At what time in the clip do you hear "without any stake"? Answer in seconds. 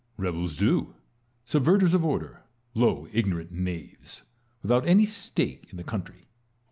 4.63-5.67